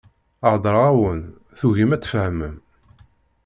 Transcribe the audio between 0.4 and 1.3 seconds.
Heddreɣ-awen,